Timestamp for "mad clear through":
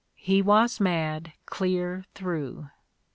0.79-2.71